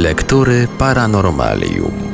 Lektury 0.00 0.64
Paranormalium. 0.80 2.09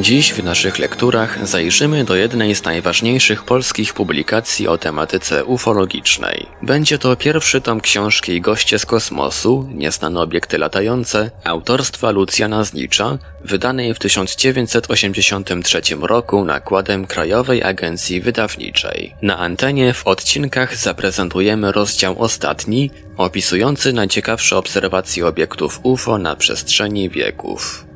Dziś 0.00 0.32
w 0.32 0.44
naszych 0.44 0.78
lekturach 0.78 1.48
zajrzymy 1.48 2.04
do 2.04 2.16
jednej 2.16 2.54
z 2.54 2.64
najważniejszych 2.64 3.44
polskich 3.44 3.94
publikacji 3.94 4.68
o 4.68 4.78
tematyce 4.78 5.44
ufologicznej. 5.44 6.46
Będzie 6.62 6.98
to 6.98 7.16
pierwszy 7.16 7.60
tom 7.60 7.80
książki 7.80 8.40
Goście 8.40 8.78
z 8.78 8.86
kosmosu, 8.86 9.68
nieznane 9.74 10.20
obiekty 10.20 10.58
latające, 10.58 11.30
autorstwa 11.44 12.10
Lucjana 12.10 12.64
Znicza, 12.64 13.18
wydanej 13.44 13.94
w 13.94 13.98
1983 13.98 15.80
roku 16.00 16.44
nakładem 16.44 17.06
Krajowej 17.06 17.62
Agencji 17.62 18.20
Wydawniczej. 18.20 19.14
Na 19.22 19.38
antenie 19.38 19.94
w 19.94 20.06
odcinkach 20.06 20.76
zaprezentujemy 20.76 21.72
rozdział 21.72 22.22
ostatni, 22.22 22.90
opisujący 23.16 23.92
najciekawsze 23.92 24.56
obserwacje 24.56 25.26
obiektów 25.26 25.80
UFO 25.82 26.18
na 26.18 26.36
przestrzeni 26.36 27.10
wieków. 27.10 27.87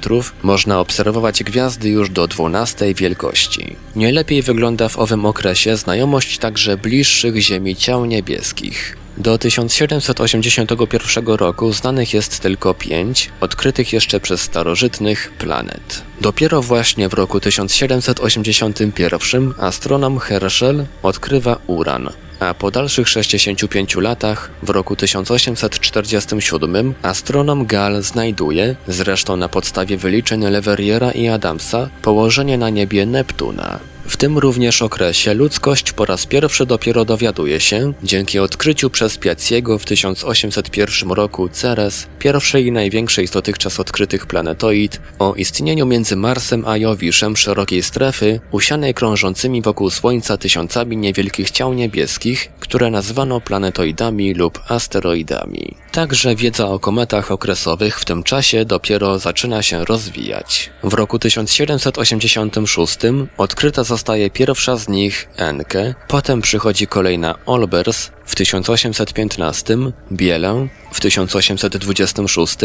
można 0.44 0.80
obserwować 0.80 1.44
gwiazdy 1.44 1.90
już 1.90 2.10
do 2.10 2.28
12 2.28 2.94
wielkości. 2.94 3.76
Nie 3.96 4.12
lepiej 4.12 4.42
wygląda 4.42 4.90
w 4.90 5.00
owym 5.00 5.26
okresie 5.26 5.78
znajomość 5.78 6.38
także 6.38 6.78
bliższych 6.78 7.38
Ziemi 7.38 7.76
ciał 7.76 8.06
niebieskich. 8.06 8.98
Do 9.18 9.38
1781 9.38 11.28
roku 11.28 11.74
znanych 11.74 12.14
jest 12.14 12.40
tylko 12.40 12.74
pięć, 12.74 13.30
odkrytych 13.42 13.94
jeszcze 13.94 14.20
przez 14.20 14.42
starożytnych, 14.42 15.32
planet. 15.38 16.04
Dopiero 16.22 16.62
właśnie 16.62 17.10
w 17.10 17.14
roku 17.14 17.40
1781 17.40 19.54
astronom 19.60 20.20
Herschel 20.20 20.86
odkrywa 21.04 21.60
uran, 21.68 22.10
a 22.40 22.54
po 22.54 22.72
dalszych 22.72 23.10
65 23.10 23.96
latach, 23.96 24.50
w 24.64 24.70
roku 24.70 24.96
1847, 24.96 26.94
astronom 27.02 27.66
Gall 27.66 28.02
znajduje, 28.02 28.76
zresztą 28.88 29.38
na 29.38 29.50
podstawie 29.50 29.98
wyliczeń 29.98 30.42
Leverriera 30.42 31.12
i 31.12 31.28
Adamsa, 31.28 31.90
położenie 32.02 32.58
na 32.58 32.70
niebie 32.70 33.06
Neptuna. 33.06 33.80
W 34.08 34.18
tym 34.18 34.38
również 34.38 34.82
okresie 34.82 35.34
ludzkość 35.34 35.92
po 35.92 36.06
raz 36.06 36.26
pierwszy 36.26 36.66
dopiero 36.66 37.06
dowiaduje 37.06 37.60
się, 37.60 37.94
dzięki 38.04 38.40
odkryciu 38.40 38.90
przez 38.90 39.18
Piaciego 39.18 39.80
w 39.80 39.86
1801 39.86 41.12
roku 41.12 41.50
Ceres, 41.50 42.08
pierwszej 42.20 42.66
i 42.66 42.72
największej 42.72 43.28
z 43.28 43.32
dotychczas 43.32 43.80
odkrytych 43.80 44.26
planetoid, 44.26 45.02
o 45.20 45.36
istnieniu 45.36 45.86
między 45.86 46.16
Marsem 46.16 46.64
a 46.68 46.78
Jowiszem 46.78 47.38
szerokiej 47.38 47.84
strefy, 47.84 48.40
usianej 48.52 48.94
krążącymi 48.94 49.62
wokół 49.62 49.90
Słońca 49.90 50.38
tysiącami 50.38 50.98
niewielkich 50.98 51.52
ciał 51.52 51.74
niebieskich, 51.74 52.50
które 52.60 52.92
nazwano 52.92 53.42
planetoidami 53.42 54.34
lub 54.34 54.60
asteroidami. 54.68 55.76
Także 55.92 56.36
wiedza 56.36 56.68
o 56.68 56.80
kometach 56.80 57.32
okresowych 57.32 58.00
w 58.00 58.06
tym 58.06 58.24
czasie 58.24 58.66
dopiero 58.66 59.20
zaczyna 59.20 59.64
się 59.64 59.86
rozwijać. 59.86 60.70
W 60.84 60.94
roku 60.94 61.20
1786 61.20 62.98
odkryta 63.38 63.84
zostaje 63.98 64.30
pierwsza 64.30 64.78
z 64.78 64.88
nich 64.88 65.30
Enke, 65.38 65.96
potem 66.08 66.42
przychodzi 66.42 66.88
kolejna 66.88 67.36
Olbers 67.46 68.10
w 68.26 68.36
1815, 68.36 69.78
Bielę 70.12 70.68
w 70.92 71.00
1826, 71.00 72.56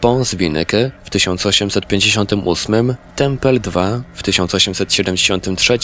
Pons 0.00 0.34
Winnecke 0.34 0.90
w 1.04 1.10
1858, 1.10 2.94
Tempel 3.16 3.60
II 3.76 4.02
w 4.14 4.22
1873, 4.22 5.78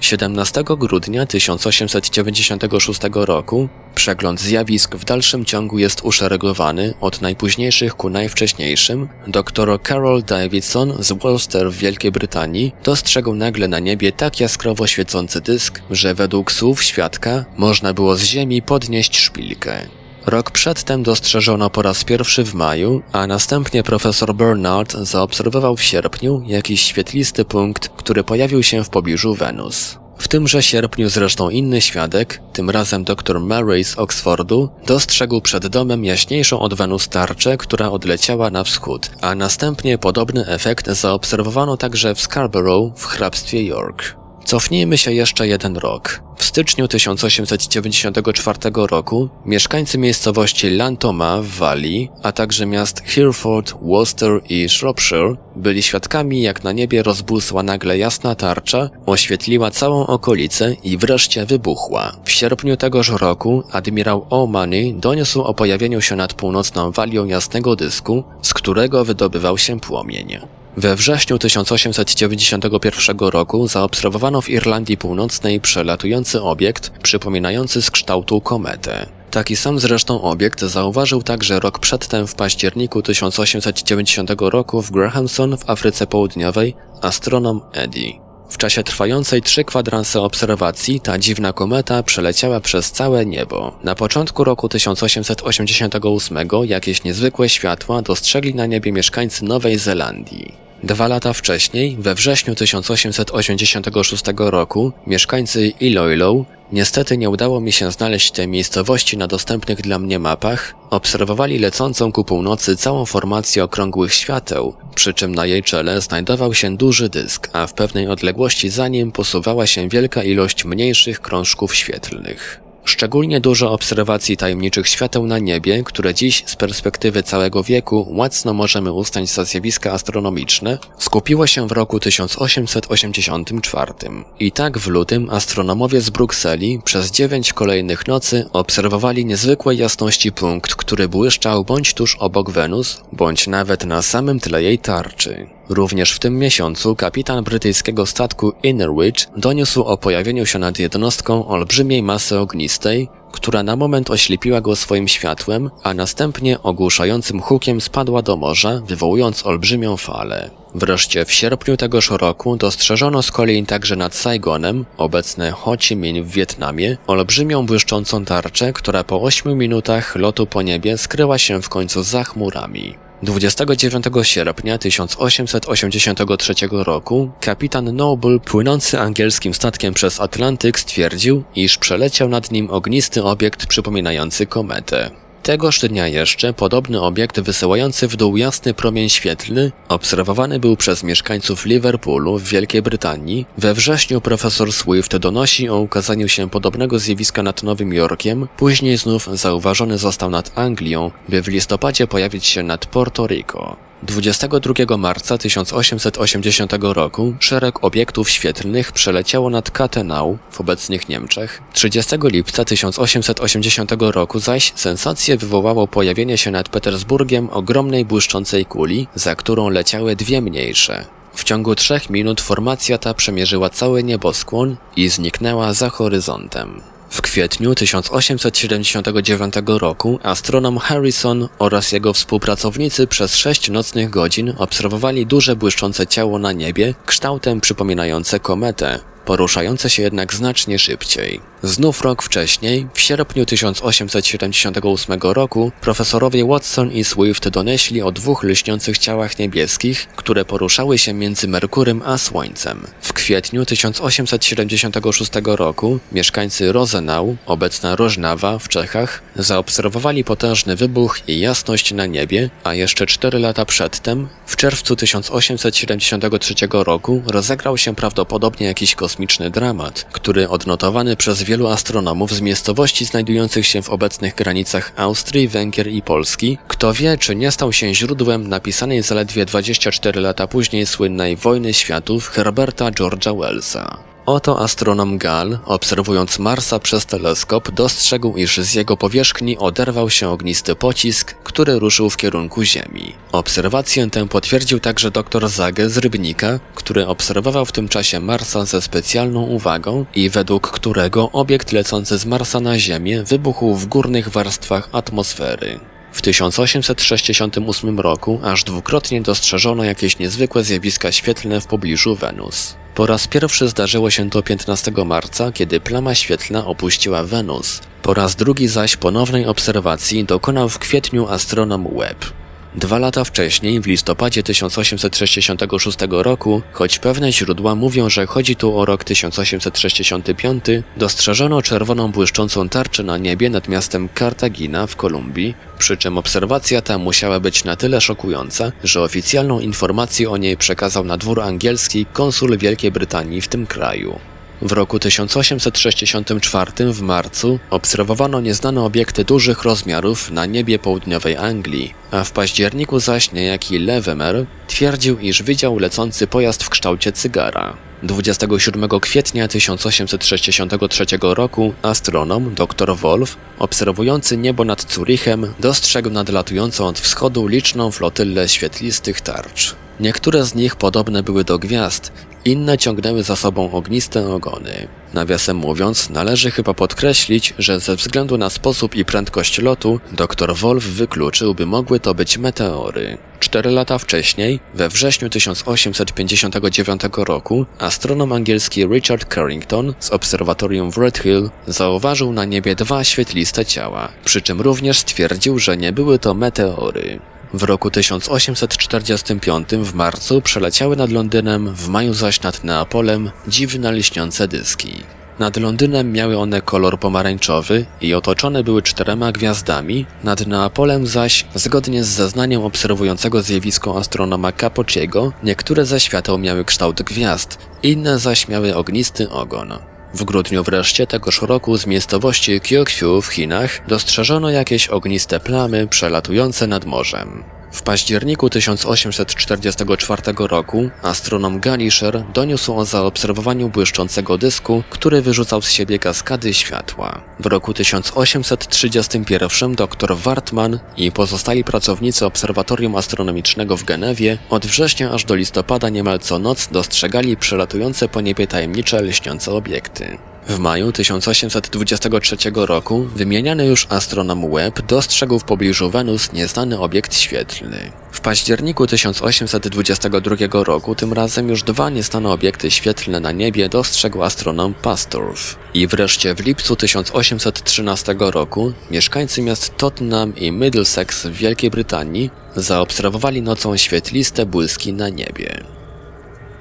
17 0.00 0.64
grudnia 0.78 1.26
1896 1.26 3.00
roku 3.12 3.68
przegląd 3.94 4.40
zjawisk 4.40 4.94
w 4.96 5.04
dalszym 5.04 5.44
ciągu 5.44 5.78
jest 5.78 6.00
uszeregowany 6.00 6.94
od 7.00 7.20
najpóźniejszych 7.20 7.94
ku 7.94 8.10
najwcześniejszym. 8.10 9.08
Dr 9.26 9.78
Carol 9.82 10.22
Davidson 10.22 10.94
z 10.98 11.12
Worcester 11.12 11.70
w 11.70 11.76
Wielkiej 11.76 12.12
Brytanii 12.12 12.72
dostrzegł 12.84 13.34
nagle 13.34 13.68
na 13.68 13.78
niebie 13.78 14.12
tak 14.12 14.40
jaskrawo 14.40 14.86
świecący 14.86 15.40
dysk, 15.40 15.80
że 15.90 16.14
według 16.14 16.52
słów 16.52 16.82
świadka 16.82 17.44
można 17.56 17.94
było 17.94 18.16
z 18.16 18.22
ziemi 18.22 18.62
podnieść 18.62 19.18
szpilkę. 19.18 19.97
Rok 20.28 20.50
przedtem 20.50 21.02
dostrzeżono 21.02 21.70
po 21.70 21.82
raz 21.82 22.04
pierwszy 22.04 22.44
w 22.44 22.54
maju, 22.54 23.02
a 23.12 23.26
następnie 23.26 23.82
profesor 23.82 24.34
Bernard 24.34 24.92
zaobserwował 24.92 25.76
w 25.76 25.82
sierpniu 25.82 26.42
jakiś 26.46 26.82
świetlisty 26.82 27.44
punkt, 27.44 27.88
który 27.88 28.24
pojawił 28.24 28.62
się 28.62 28.84
w 28.84 28.90
pobliżu 28.90 29.34
Wenus. 29.34 29.98
W 30.18 30.28
tymże 30.28 30.62
sierpniu 30.62 31.08
zresztą 31.08 31.50
inny 31.50 31.80
świadek, 31.80 32.40
tym 32.52 32.70
razem 32.70 33.04
dr 33.04 33.40
Murray 33.40 33.84
z 33.84 33.98
Oxfordu, 33.98 34.68
dostrzegł 34.86 35.40
przed 35.40 35.66
domem 35.66 36.04
jaśniejszą 36.04 36.60
od 36.60 36.74
Wenus 36.74 37.08
tarczę, 37.08 37.56
która 37.56 37.90
odleciała 37.90 38.50
na 38.50 38.64
wschód, 38.64 39.10
a 39.20 39.34
następnie 39.34 39.98
podobny 39.98 40.46
efekt 40.46 40.90
zaobserwowano 40.90 41.76
także 41.76 42.14
w 42.14 42.20
Scarborough 42.20 42.98
w 42.98 43.04
hrabstwie 43.06 43.64
York. 43.64 44.27
Cofnijmy 44.48 44.98
się 44.98 45.12
jeszcze 45.12 45.48
jeden 45.48 45.76
rok. 45.76 46.22
W 46.36 46.44
styczniu 46.44 46.88
1894 46.88 48.58
roku 48.74 49.28
mieszkańcy 49.44 49.98
miejscowości 49.98 50.70
Lantoma 50.70 51.42
w 51.42 51.46
Walii, 51.46 52.10
a 52.22 52.32
także 52.32 52.66
miast 52.66 53.02
Hereford, 53.04 53.74
Worcester 53.82 54.40
i 54.48 54.68
Shropshire 54.68 55.36
byli 55.56 55.82
świadkami 55.82 56.42
jak 56.42 56.64
na 56.64 56.72
niebie 56.72 57.02
rozbłysła 57.02 57.62
nagle 57.62 57.98
jasna 57.98 58.34
tarcza, 58.34 58.90
oświetliła 59.06 59.70
całą 59.70 60.06
okolicę 60.06 60.76
i 60.84 60.98
wreszcie 60.98 61.46
wybuchła. 61.46 62.16
W 62.24 62.30
sierpniu 62.30 62.76
tegoż 62.76 63.08
roku 63.08 63.62
admirał 63.72 64.26
O'Mani 64.30 65.00
doniósł 65.00 65.42
o 65.42 65.54
pojawieniu 65.54 66.00
się 66.00 66.16
nad 66.16 66.34
północną 66.34 66.90
Walią 66.90 67.26
jasnego 67.26 67.76
dysku, 67.76 68.24
z 68.42 68.54
którego 68.54 69.04
wydobywał 69.04 69.58
się 69.58 69.80
płomień. 69.80 70.57
We 70.78 70.96
wrześniu 70.96 71.38
1891 71.38 73.18
roku 73.18 73.68
zaobserwowano 73.68 74.42
w 74.42 74.48
Irlandii 74.48 74.96
Północnej 74.96 75.60
przelatujący 75.60 76.42
obiekt 76.42 76.90
przypominający 77.02 77.82
z 77.82 77.90
kształtu 77.90 78.40
kometę. 78.40 79.06
Taki 79.30 79.56
sam 79.56 79.78
zresztą 79.78 80.22
obiekt 80.22 80.60
zauważył 80.60 81.22
także 81.22 81.60
rok 81.60 81.78
przedtem 81.78 82.26
w 82.26 82.34
październiku 82.34 83.02
1890 83.02 84.30
roku 84.40 84.82
w 84.82 84.90
Grahamson 84.90 85.56
w 85.56 85.70
Afryce 85.70 86.06
Południowej 86.06 86.74
astronom 87.02 87.60
Eddy. 87.72 88.12
W 88.48 88.58
czasie 88.58 88.82
trwającej 88.82 89.42
trzy 89.42 89.64
kwadranse 89.64 90.20
obserwacji 90.20 91.00
ta 91.00 91.18
dziwna 91.18 91.52
kometa 91.52 92.02
przeleciała 92.02 92.60
przez 92.60 92.92
całe 92.92 93.26
niebo. 93.26 93.78
Na 93.84 93.94
początku 93.94 94.44
roku 94.44 94.68
1888 94.68 96.48
jakieś 96.64 97.04
niezwykłe 97.04 97.48
światła 97.48 98.02
dostrzegli 98.02 98.54
na 98.54 98.66
niebie 98.66 98.92
mieszkańcy 98.92 99.44
Nowej 99.44 99.78
Zelandii. 99.78 100.67
Dwa 100.82 101.08
lata 101.08 101.32
wcześniej, 101.32 101.96
we 101.98 102.14
wrześniu 102.14 102.54
1886 102.54 104.24
roku, 104.36 104.92
mieszkańcy 105.06 105.68
Iloilo, 105.68 106.44
niestety 106.72 107.18
nie 107.18 107.30
udało 107.30 107.60
mi 107.60 107.72
się 107.72 107.92
znaleźć 107.92 108.30
tej 108.30 108.48
miejscowości 108.48 109.16
na 109.16 109.26
dostępnych 109.26 109.80
dla 109.80 109.98
mnie 109.98 110.18
mapach, 110.18 110.74
obserwowali 110.90 111.58
lecącą 111.58 112.12
ku 112.12 112.24
północy 112.24 112.76
całą 112.76 113.06
formację 113.06 113.64
okrągłych 113.64 114.14
świateł, 114.14 114.74
przy 114.94 115.14
czym 115.14 115.34
na 115.34 115.46
jej 115.46 115.62
czele 115.62 116.00
znajdował 116.00 116.54
się 116.54 116.76
duży 116.76 117.08
dysk, 117.08 117.50
a 117.52 117.66
w 117.66 117.74
pewnej 117.74 118.08
odległości 118.08 118.68
za 118.68 118.88
nim 118.88 119.12
posuwała 119.12 119.66
się 119.66 119.88
wielka 119.88 120.22
ilość 120.22 120.64
mniejszych 120.64 121.20
krążków 121.20 121.74
świetlnych. 121.74 122.67
Szczególnie 122.88 123.40
dużo 123.40 123.72
obserwacji 123.72 124.36
tajemniczych 124.36 124.88
świateł 124.88 125.26
na 125.26 125.38
niebie, 125.38 125.82
które 125.84 126.14
dziś 126.14 126.42
z 126.46 126.56
perspektywy 126.56 127.22
całego 127.22 127.62
wieku 127.62 128.06
łacno 128.10 128.54
możemy 128.54 128.92
uznać 128.92 129.28
za 129.28 129.44
zjawiska 129.44 129.92
astronomiczne, 129.92 130.78
skupiło 130.98 131.46
się 131.46 131.68
w 131.68 131.72
roku 131.72 132.00
1884. 132.00 133.92
I 134.40 134.52
tak 134.52 134.78
w 134.78 134.88
lutym 134.88 135.30
astronomowie 135.30 136.00
z 136.00 136.10
Brukseli 136.10 136.80
przez 136.84 137.10
dziewięć 137.10 137.52
kolejnych 137.52 138.06
nocy 138.06 138.46
obserwowali 138.52 139.26
niezwykłej 139.26 139.78
jasności 139.78 140.32
punkt, 140.32 140.74
który 140.74 141.08
błyszczał 141.08 141.64
bądź 141.64 141.94
tuż 141.94 142.16
obok 142.16 142.50
Wenus, 142.50 143.02
bądź 143.12 143.46
nawet 143.46 143.84
na 143.84 144.02
samym 144.02 144.40
tle 144.40 144.62
jej 144.62 144.78
tarczy. 144.78 145.57
Również 145.68 146.12
w 146.12 146.18
tym 146.18 146.38
miesiącu 146.38 146.96
kapitan 146.96 147.44
brytyjskiego 147.44 148.06
statku 148.06 148.52
Innerwich 148.62 149.14
doniósł 149.36 149.82
o 149.82 149.96
pojawieniu 149.96 150.46
się 150.46 150.58
nad 150.58 150.78
jednostką 150.78 151.48
olbrzymiej 151.48 152.02
masy 152.02 152.38
ognistej, 152.38 153.08
która 153.32 153.62
na 153.62 153.76
moment 153.76 154.10
oślepiła 154.10 154.60
go 154.60 154.76
swoim 154.76 155.08
światłem, 155.08 155.70
a 155.82 155.94
następnie 155.94 156.62
ogłuszającym 156.62 157.40
hukiem 157.40 157.80
spadła 157.80 158.22
do 158.22 158.36
morza, 158.36 158.80
wywołując 158.86 159.46
olbrzymią 159.46 159.96
falę. 159.96 160.50
Wreszcie 160.74 161.24
w 161.24 161.32
sierpniu 161.32 161.76
tegoż 161.76 162.10
roku 162.10 162.56
dostrzeżono 162.56 163.22
z 163.22 163.30
kolei 163.30 163.66
także 163.66 163.96
nad 163.96 164.14
Saigonem, 164.14 164.84
obecne 164.96 165.50
Ho 165.50 165.76
Chi 165.76 165.96
Minh 165.96 166.26
w 166.26 166.30
Wietnamie, 166.30 166.96
olbrzymią 167.06 167.66
błyszczącą 167.66 168.24
tarczę, 168.24 168.72
która 168.72 169.04
po 169.04 169.22
8 169.22 169.58
minutach 169.58 170.16
lotu 170.16 170.46
po 170.46 170.62
niebie 170.62 170.98
skryła 170.98 171.38
się 171.38 171.62
w 171.62 171.68
końcu 171.68 172.02
za 172.02 172.24
chmurami. 172.24 173.07
29 173.22 174.06
sierpnia 174.22 174.78
1883 174.78 176.54
roku 176.70 177.30
kapitan 177.40 177.96
Noble, 177.96 178.38
płynący 178.38 179.00
angielskim 179.00 179.54
statkiem 179.54 179.94
przez 179.94 180.20
Atlantyk, 180.20 180.78
stwierdził, 180.78 181.42
iż 181.54 181.78
przeleciał 181.78 182.28
nad 182.28 182.50
nim 182.50 182.70
ognisty 182.70 183.24
obiekt 183.24 183.66
przypominający 183.66 184.46
kometę. 184.46 185.10
Tegoż 185.48 185.80
dnia 185.80 186.08
jeszcze 186.08 186.52
podobny 186.52 187.00
obiekt 187.00 187.40
wysyłający 187.40 188.08
w 188.08 188.16
dół 188.16 188.36
jasny 188.36 188.74
promień 188.74 189.08
świetlny 189.08 189.72
obserwowany 189.88 190.58
był 190.58 190.76
przez 190.76 191.02
mieszkańców 191.02 191.66
Liverpoolu 191.66 192.38
w 192.38 192.48
Wielkiej 192.48 192.82
Brytanii. 192.82 193.46
We 193.58 193.74
wrześniu 193.74 194.20
profesor 194.20 194.72
Swift 194.72 195.16
donosi 195.16 195.68
o 195.68 195.78
ukazaniu 195.78 196.28
się 196.28 196.50
podobnego 196.50 196.98
zjawiska 196.98 197.42
nad 197.42 197.62
Nowym 197.62 197.92
Jorkiem, 197.92 198.48
później 198.56 198.96
znów 198.96 199.28
zauważony 199.32 199.98
został 199.98 200.30
nad 200.30 200.58
Anglią, 200.58 201.10
by 201.28 201.42
w 201.42 201.48
listopadzie 201.48 202.06
pojawić 202.06 202.46
się 202.46 202.62
nad 202.62 202.86
Porto 202.86 203.26
Rico. 203.26 203.87
22 204.02 204.96
marca 204.96 205.38
1880 205.38 206.72
roku 206.80 207.34
szereg 207.40 207.84
obiektów 207.84 208.30
świetlnych 208.30 208.92
przeleciało 208.92 209.50
nad 209.50 209.70
Kathenau 209.70 210.38
w 210.50 210.60
obecnych 210.60 211.08
Niemczech. 211.08 211.62
30 211.72 212.16
lipca 212.22 212.64
1880 212.64 213.92
roku 213.98 214.38
zaś 214.40 214.72
sensację 214.76 215.36
wywołało 215.36 215.88
pojawienie 215.88 216.38
się 216.38 216.50
nad 216.50 216.68
Petersburgiem 216.68 217.48
ogromnej 217.50 218.04
błyszczącej 218.04 218.66
kuli, 218.66 219.08
za 219.14 219.34
którą 219.34 219.68
leciały 219.68 220.16
dwie 220.16 220.40
mniejsze. 220.40 221.04
W 221.34 221.44
ciągu 221.44 221.74
trzech 221.74 222.10
minut 222.10 222.40
formacja 222.40 222.98
ta 222.98 223.14
przemierzyła 223.14 223.70
cały 223.70 224.02
nieboskłon 224.02 224.76
i 224.96 225.08
zniknęła 225.08 225.72
za 225.72 225.90
horyzontem. 225.90 226.80
W 227.10 227.22
kwietniu 227.22 227.74
1879 227.74 229.54
roku 229.66 230.18
astronom 230.22 230.78
Harrison 230.78 231.48
oraz 231.58 231.92
jego 231.92 232.12
współpracownicy 232.12 233.06
przez 233.06 233.36
sześć 233.36 233.70
nocnych 233.70 234.10
godzin 234.10 234.54
obserwowali 234.58 235.26
duże 235.26 235.56
błyszczące 235.56 236.06
ciało 236.06 236.38
na 236.38 236.52
niebie 236.52 236.94
kształtem 237.06 237.60
przypominające 237.60 238.40
kometę, 238.40 239.00
poruszające 239.28 239.90
się 239.90 240.02
jednak 240.02 240.34
znacznie 240.34 240.78
szybciej. 240.78 241.40
Znów 241.62 242.02
rok 242.02 242.22
wcześniej, 242.22 242.86
w 242.94 243.00
sierpniu 243.00 243.46
1878 243.46 245.20
roku, 245.22 245.72
profesorowie 245.80 246.44
Watson 246.44 246.92
i 246.92 247.04
Swift 247.04 247.48
donieśli 247.48 248.02
o 248.02 248.12
dwóch 248.12 248.42
lśniących 248.42 248.98
ciałach 248.98 249.38
niebieskich, 249.38 250.06
które 250.16 250.44
poruszały 250.44 250.98
się 250.98 251.12
między 251.12 251.48
Merkurem 251.48 252.02
a 252.06 252.18
Słońcem. 252.18 252.86
W 253.00 253.12
kwietniu 253.12 253.64
1876 253.64 255.30
roku 255.44 255.98
mieszkańcy 256.12 256.72
Rosenau, 256.72 257.36
obecna 257.46 257.96
Rożnawa 257.96 258.58
w 258.58 258.68
Czechach, 258.68 259.22
zaobserwowali 259.36 260.24
potężny 260.24 260.76
wybuch 260.76 261.28
i 261.28 261.40
jasność 261.40 261.92
na 261.92 262.06
niebie, 262.06 262.50
a 262.64 262.74
jeszcze 262.74 263.06
cztery 263.06 263.38
lata 263.38 263.64
przedtem, 263.64 264.28
w 264.46 264.56
czerwcu 264.56 264.96
1873 264.96 266.54
roku, 266.72 267.22
rozegrał 267.26 267.78
się 267.78 267.94
prawdopodobnie 267.94 268.66
jakiś 268.66 268.94
kosmiczny 268.94 269.17
dramat, 269.50 270.06
który 270.12 270.48
odnotowany 270.48 271.16
przez 271.16 271.42
wielu 271.42 271.68
astronomów 271.68 272.34
z 272.34 272.40
miejscowości 272.40 273.04
znajdujących 273.04 273.66
się 273.66 273.82
w 273.82 273.90
obecnych 273.90 274.34
granicach 274.34 274.92
Austrii, 274.96 275.48
Węgier 275.48 275.88
i 275.88 276.02
Polski, 276.02 276.58
kto 276.68 276.92
wie, 276.92 277.18
czy 277.18 277.36
nie 277.36 277.50
stał 277.50 277.72
się 277.72 277.94
źródłem 277.94 278.48
napisanej 278.48 279.02
zaledwie 279.02 279.46
24 279.46 280.20
lata 280.20 280.46
później 280.46 280.86
słynnej 280.86 281.36
Wojny 281.36 281.74
Światów 281.74 282.28
Herberta 282.28 282.90
George'a 282.90 283.38
Wellsa. 283.40 284.07
Oto 284.28 284.60
astronom 284.60 285.18
Gall, 285.18 285.58
obserwując 285.64 286.38
Marsa 286.38 286.78
przez 286.78 287.06
teleskop, 287.06 287.70
dostrzegł, 287.70 288.36
iż 288.36 288.58
z 288.58 288.74
jego 288.74 288.96
powierzchni 288.96 289.58
oderwał 289.58 290.10
się 290.10 290.28
ognisty 290.28 290.74
pocisk, 290.74 291.34
który 291.34 291.78
ruszył 291.78 292.10
w 292.10 292.16
kierunku 292.16 292.62
Ziemi. 292.62 293.14
Obserwację 293.32 294.10
tę 294.10 294.28
potwierdził 294.28 294.80
także 294.80 295.10
dr 295.10 295.48
Zage 295.48 295.90
z 295.90 295.98
Rybnika, 295.98 296.60
który 296.74 297.06
obserwował 297.06 297.64
w 297.64 297.72
tym 297.72 297.88
czasie 297.88 298.20
Marsa 298.20 298.64
ze 298.64 298.82
specjalną 298.82 299.42
uwagą 299.42 300.06
i 300.14 300.30
według 300.30 300.70
którego 300.70 301.30
obiekt 301.30 301.72
lecący 301.72 302.18
z 302.18 302.26
Marsa 302.26 302.60
na 302.60 302.78
Ziemię 302.78 303.22
wybuchł 303.22 303.74
w 303.74 303.86
górnych 303.86 304.28
warstwach 304.28 304.88
atmosfery. 304.92 305.80
W 306.12 306.22
1868 306.22 308.00
roku 308.00 308.40
aż 308.44 308.64
dwukrotnie 308.64 309.22
dostrzeżono 309.22 309.84
jakieś 309.84 310.18
niezwykłe 310.18 310.64
zjawiska 310.64 311.12
świetlne 311.12 311.60
w 311.60 311.66
pobliżu 311.66 312.14
Wenus. 312.14 312.76
Po 312.98 313.06
raz 313.06 313.26
pierwszy 313.26 313.68
zdarzyło 313.68 314.10
się 314.10 314.30
to 314.30 314.42
15 314.42 314.92
marca, 315.06 315.52
kiedy 315.52 315.80
plama 315.80 316.14
świetlna 316.14 316.66
opuściła 316.66 317.24
Wenus. 317.24 317.80
Po 318.02 318.14
raz 318.14 318.36
drugi 318.36 318.68
zaś 318.68 318.96
ponownej 318.96 319.46
obserwacji 319.46 320.24
dokonał 320.24 320.68
w 320.68 320.78
kwietniu 320.78 321.28
astronom 321.28 321.88
Webb. 321.98 322.37
Dwa 322.74 322.98
lata 322.98 323.24
wcześniej, 323.24 323.80
w 323.80 323.86
listopadzie 323.86 324.42
1866 324.42 325.98
roku, 326.10 326.62
choć 326.72 326.98
pewne 326.98 327.32
źródła 327.32 327.74
mówią, 327.74 328.10
że 328.10 328.26
chodzi 328.26 328.56
tu 328.56 328.78
o 328.78 328.84
rok 328.84 329.04
1865, 329.04 330.64
dostrzeżono 330.96 331.62
czerwoną 331.62 332.12
błyszczącą 332.12 332.68
tarczę 332.68 333.02
na 333.02 333.18
niebie 333.18 333.50
nad 333.50 333.68
miastem 333.68 334.08
Cartagina 334.18 334.86
w 334.86 334.96
Kolumbii, 334.96 335.54
przy 335.78 335.96
czym 335.96 336.18
obserwacja 336.18 336.82
ta 336.82 336.98
musiała 336.98 337.40
być 337.40 337.64
na 337.64 337.76
tyle 337.76 338.00
szokująca, 338.00 338.72
że 338.84 339.02
oficjalną 339.02 339.60
informację 339.60 340.30
o 340.30 340.36
niej 340.36 340.56
przekazał 340.56 341.04
na 341.04 341.16
dwór 341.16 341.40
angielski 341.40 342.06
konsul 342.06 342.58
Wielkiej 342.58 342.92
Brytanii 342.92 343.40
w 343.40 343.48
tym 343.48 343.66
kraju. 343.66 344.18
W 344.62 344.72
roku 344.72 344.98
1864 344.98 346.92
w 346.92 347.02
marcu 347.02 347.58
obserwowano 347.70 348.40
nieznane 348.40 348.82
obiekty 348.82 349.24
dużych 349.24 349.62
rozmiarów 349.62 350.30
na 350.30 350.46
niebie 350.46 350.78
południowej 350.78 351.36
Anglii, 351.36 351.94
a 352.10 352.24
w 352.24 352.32
październiku 352.32 353.00
zaś 353.00 353.32
niejaki 353.32 353.78
Lewemer 353.78 354.46
twierdził, 354.66 355.18
iż 355.18 355.42
widział 355.42 355.78
lecący 355.78 356.26
pojazd 356.26 356.64
w 356.64 356.68
kształcie 356.68 357.12
cygara. 357.12 357.76
27 358.02 358.88
kwietnia 359.00 359.48
1863 359.48 361.04
roku 361.22 361.74
astronom 361.82 362.54
dr 362.54 362.96
Wolf, 362.96 363.36
obserwujący 363.58 364.36
niebo 364.36 364.64
nad 364.64 364.92
Zurichem, 364.92 365.54
dostrzegł 365.60 366.10
nadlatującą 366.10 366.86
od 366.86 366.98
wschodu 367.00 367.46
liczną 367.46 367.90
flotylę 367.90 368.48
świetlistych 368.48 369.20
tarcz. 369.20 369.76
Niektóre 370.00 370.44
z 370.44 370.54
nich 370.54 370.76
podobne 370.76 371.22
były 371.22 371.44
do 371.44 371.58
gwiazd, 371.58 372.12
inne 372.44 372.78
ciągnęły 372.78 373.22
za 373.22 373.36
sobą 373.36 373.72
ogniste 373.72 374.28
ogony. 374.28 374.88
Nawiasem 375.14 375.56
mówiąc, 375.56 376.10
należy 376.10 376.50
chyba 376.50 376.74
podkreślić, 376.74 377.54
że 377.58 377.80
ze 377.80 377.96
względu 377.96 378.38
na 378.38 378.50
sposób 378.50 378.94
i 378.94 379.04
prędkość 379.04 379.58
lotu, 379.58 380.00
dr 380.12 380.56
Wolf 380.56 380.84
wykluczył, 380.84 381.54
by 381.54 381.66
mogły 381.66 382.00
to 382.00 382.14
być 382.14 382.38
meteory. 382.38 383.18
Cztery 383.40 383.70
lata 383.70 383.98
wcześniej, 383.98 384.60
we 384.74 384.88
wrześniu 384.88 385.28
1859 385.30 387.02
roku, 387.16 387.66
astronom 387.78 388.32
angielski 388.32 388.86
Richard 388.86 389.34
Carrington 389.34 389.94
z 390.00 390.10
obserwatorium 390.10 390.92
w 390.92 390.98
Red 390.98 391.18
Hill 391.18 391.50
zauważył 391.66 392.32
na 392.32 392.44
niebie 392.44 392.74
dwa 392.74 393.04
świetliste 393.04 393.64
ciała, 393.64 394.08
przy 394.24 394.42
czym 394.42 394.60
również 394.60 394.98
stwierdził, 394.98 395.58
że 395.58 395.76
nie 395.76 395.92
były 395.92 396.18
to 396.18 396.34
meteory. 396.34 397.20
W 397.54 397.62
roku 397.62 397.90
1845 397.90 399.68
w 399.70 399.94
marcu 399.94 400.42
przeleciały 400.42 400.96
nad 400.96 401.10
Londynem, 401.10 401.74
w 401.74 401.88
maju 401.88 402.14
zaś 402.14 402.42
nad 402.42 402.64
Neapolem 402.64 403.30
dziwne 403.46 403.92
lśniące 403.92 404.48
dyski. 404.48 405.02
Nad 405.38 405.56
Londynem 405.56 406.12
miały 406.12 406.38
one 406.38 406.60
kolor 406.60 406.98
pomarańczowy 406.98 407.86
i 408.00 408.14
otoczone 408.14 408.64
były 408.64 408.82
czterema 408.82 409.32
gwiazdami, 409.32 410.06
nad 410.24 410.46
Neapolem 410.46 411.06
zaś, 411.06 411.46
zgodnie 411.54 412.04
z 412.04 412.08
zeznaniem 412.08 412.62
obserwującego 412.62 413.42
zjawisko 413.42 413.98
astronoma 413.98 414.52
Capocciego, 414.52 415.32
niektóre 415.42 415.84
ze 415.84 416.00
świateł 416.00 416.38
miały 416.38 416.64
kształt 416.64 417.02
gwiazd, 417.02 417.58
inne 417.82 418.18
zaś 418.18 418.48
miały 418.48 418.76
ognisty 418.76 419.30
ogon. 419.30 419.78
W 420.14 420.24
grudniu 420.24 420.62
wreszcie 420.64 421.06
tegoż 421.06 421.42
roku 421.42 421.76
z 421.76 421.86
miejscowości 421.86 422.60
Kyoksiu 422.60 423.22
w 423.22 423.26
Chinach 423.26 423.86
dostrzeżono 423.86 424.50
jakieś 424.50 424.88
ogniste 424.88 425.40
plamy 425.40 425.86
przelatujące 425.86 426.66
nad 426.66 426.84
morzem. 426.84 427.57
W 427.72 427.82
październiku 427.82 428.50
1844 428.50 430.22
roku 430.38 430.90
astronom 431.02 431.60
Galischer 431.60 432.24
doniósł 432.34 432.74
o 432.74 432.84
zaobserwowaniu 432.84 433.68
błyszczącego 433.68 434.38
dysku, 434.38 434.82
który 434.90 435.22
wyrzucał 435.22 435.62
z 435.62 435.70
siebie 435.70 435.98
kaskady 435.98 436.54
światła. 436.54 437.20
W 437.40 437.46
roku 437.46 437.74
1831 437.74 439.74
dr 439.74 440.16
Wartman 440.16 440.78
i 440.96 441.12
pozostali 441.12 441.64
pracownicy 441.64 442.26
Obserwatorium 442.26 442.96
Astronomicznego 442.96 443.76
w 443.76 443.84
Genewie 443.84 444.38
od 444.50 444.66
września 444.66 445.10
aż 445.10 445.24
do 445.24 445.34
listopada 445.34 445.88
niemal 445.88 446.18
co 446.18 446.38
noc 446.38 446.68
dostrzegali 446.72 447.36
przelatujące 447.36 448.08
po 448.08 448.20
niebie 448.20 448.46
tajemnicze 448.46 449.02
lśniące 449.02 449.52
obiekty. 449.52 450.18
W 450.48 450.58
maju 450.58 450.92
1823 450.92 452.36
roku 452.54 453.08
wymieniany 453.16 453.66
już 453.66 453.86
astronom 453.88 454.50
Webb 454.50 454.82
dostrzegł 454.82 455.38
w 455.38 455.44
pobliżu 455.44 455.90
Wenus 455.90 456.32
nieznany 456.32 456.78
obiekt 456.78 457.16
świetlny. 457.16 457.92
W 458.12 458.20
październiku 458.20 458.86
1822 458.86 460.64
roku 460.64 460.94
tym 460.94 461.12
razem 461.12 461.48
już 461.48 461.62
dwa 461.62 461.90
nieznane 461.90 462.30
obiekty 462.30 462.70
świetlne 462.70 463.20
na 463.20 463.32
niebie 463.32 463.68
dostrzegł 463.68 464.22
astronom 464.22 464.74
Pastorf. 464.74 465.56
I 465.74 465.86
wreszcie 465.86 466.34
w 466.34 466.40
lipcu 466.40 466.76
1813 466.76 468.16
roku 468.18 468.72
mieszkańcy 468.90 469.42
miast 469.42 469.76
Tottenham 469.76 470.36
i 470.36 470.52
Middlesex 470.52 471.26
w 471.26 471.32
Wielkiej 471.32 471.70
Brytanii 471.70 472.30
zaobserwowali 472.56 473.42
nocą 473.42 473.76
świetliste 473.76 474.46
błyski 474.46 474.92
na 474.92 475.08
niebie. 475.08 475.64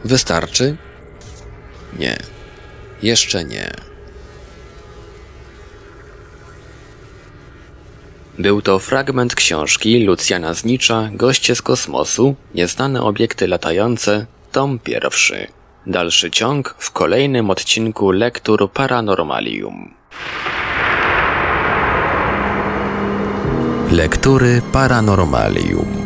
Wystarczy? 0.06 0.78
Nie. 2.00 2.37
Jeszcze 3.02 3.44
nie. 3.44 3.72
Był 8.40 8.62
to 8.62 8.80
fragment 8.80 9.36
książki 9.36 10.06
Lucjana 10.06 10.54
Znicza 10.54 11.10
Goście 11.14 11.56
z 11.56 11.62
kosmosu, 11.62 12.36
Nieznane 12.56 13.02
obiekty 13.02 13.48
latające, 13.48 14.26
tom 14.52 14.80
pierwszy. 14.80 15.48
Dalszy 15.88 16.32
ciąg 16.32 16.76
w 16.78 16.92
kolejnym 16.92 17.50
odcinku 17.50 18.12
Lektur 18.12 18.72
Paranormalium. 18.72 19.94
Lektury 23.92 24.62
Paranormalium. 24.72 25.97